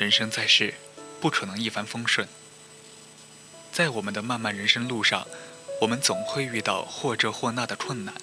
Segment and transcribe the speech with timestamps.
[0.00, 0.72] 人生在世，
[1.20, 2.26] 不可能一帆风顺。
[3.70, 5.28] 在我们的漫漫人生路上，
[5.82, 8.14] 我们总会遇到或这或那的困难。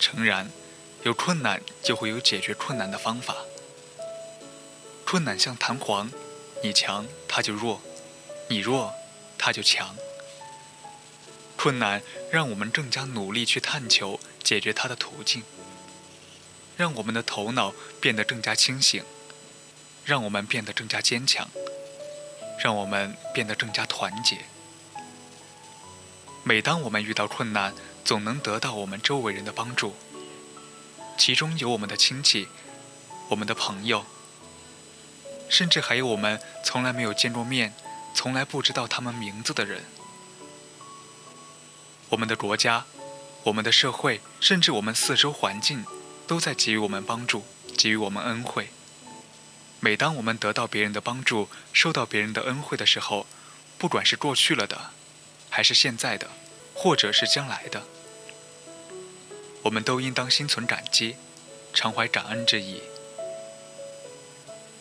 [0.00, 0.50] 诚然，
[1.04, 3.36] 有困难就会有解决困难的方法。
[5.04, 6.10] 困难像弹簧，
[6.64, 7.80] 你强它就弱，
[8.48, 8.92] 你弱
[9.38, 9.94] 它就强。
[11.56, 12.02] 困难
[12.32, 15.44] 让我们更加努力去探求解决它的途径，
[16.76, 19.04] 让我们的头脑变得更加清醒。
[20.08, 21.46] 让我们变得更加坚强，
[22.64, 24.38] 让我们变得更加团结。
[26.42, 27.74] 每当我们遇到困难，
[28.06, 29.94] 总能得到我们周围人的帮助，
[31.18, 32.48] 其中有我们的亲戚、
[33.28, 34.06] 我们的朋友，
[35.50, 37.74] 甚至还有我们从来没有见过面、
[38.14, 39.84] 从来不知道他们名字的人。
[42.08, 42.86] 我们的国家、
[43.42, 45.84] 我们的社会，甚至我们四周环境，
[46.26, 47.44] 都在给予我们帮助，
[47.76, 48.70] 给予我们恩惠。
[49.80, 53.26] 每当我们得到别人的帮助、受到别人的恩惠的时候，
[53.78, 54.90] 不管是过去了的，
[55.48, 56.28] 还是现在的，
[56.74, 57.84] 或者是将来的，
[59.62, 61.14] 我们都应当心存感激，
[61.72, 62.82] 常怀感恩之意。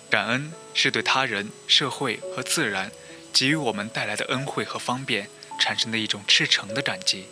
[0.09, 2.91] 感恩是对他人、社会和自然
[3.31, 7.27] 给予我们带来的恩惠和方便产生的一种赤诚的感激。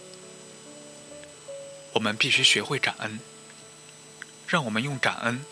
[1.94, 3.20] 我们必须学会感恩，
[4.48, 5.44] 让我们用感恩。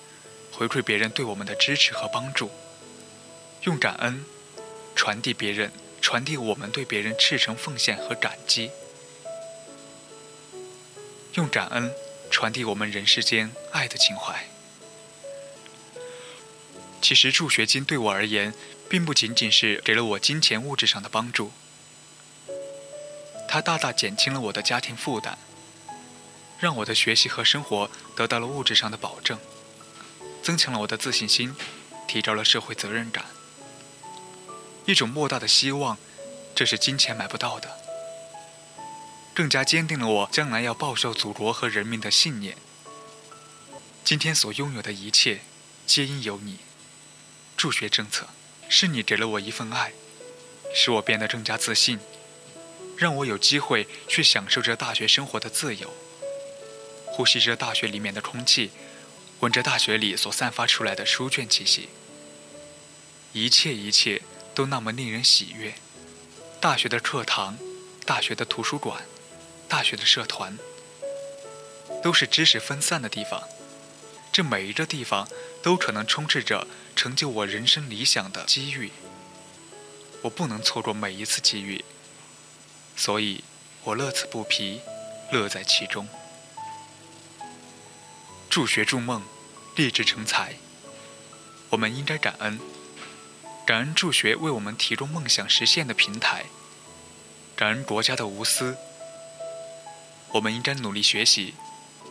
[0.55, 2.51] 回馈别人对我们的支持和帮助，
[3.63, 4.23] 用感恩
[4.95, 8.69] 传递别人，传递我们对别人赤诚奉献和感激，
[11.33, 11.91] 用感恩
[12.29, 14.47] 传递我们人世间爱的情怀。
[17.01, 18.53] 其实助学金对我而言，
[18.87, 21.51] 并不仅仅是给了我金钱物质上的帮助，
[23.47, 25.37] 它大大减轻了我的家庭负担，
[26.59, 29.37] 让我的学习和生活得到了物质上的保证。
[30.43, 31.55] 增强了我的自信心，
[32.05, 33.25] 提高了社会责任感，
[34.85, 35.97] 一种莫大的希望，
[36.53, 37.79] 这是金钱买不到的。
[39.33, 42.57] 更加坚定了我将来要报效祖国和人民的信念。
[44.03, 45.39] 今天所拥有的一切，
[45.87, 46.59] 皆因有你。
[47.55, 48.27] 助学政策，
[48.67, 49.93] 是你给了我一份爱，
[50.75, 51.99] 使我变得更加自信，
[52.97, 55.93] 让我有机会去享受着大学生活的自由，
[57.05, 58.71] 呼吸着大学里面的空气。
[59.43, 61.89] 闻着大学里所散发出来的书卷气息，
[63.33, 64.21] 一切一切
[64.55, 65.73] 都那么令人喜悦。
[66.61, 67.57] 大学的课堂，
[68.05, 69.03] 大学的图书馆，
[69.67, 70.57] 大学的社团，
[72.01, 73.43] 都是知识分散的地方。
[74.31, 75.27] 这每一个地方
[75.61, 76.65] 都可能充斥着
[76.95, 78.93] 成就我人生理想的机遇。
[80.21, 81.83] 我不能错过每一次机遇，
[82.95, 83.43] 所以
[83.83, 84.79] 我乐此不疲，
[85.33, 86.07] 乐在其中。
[88.49, 89.21] 助学助梦。
[89.75, 90.57] 立志成才，
[91.71, 92.59] 我们应该感恩，
[93.65, 96.45] 感恩助学为我们提供梦想实现的平台，
[97.55, 98.77] 感恩国家的无私。
[100.33, 101.55] 我们应该努力学习，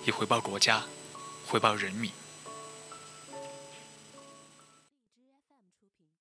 [0.04, 0.82] 以回报国家，
[1.46, 2.10] 回报人民。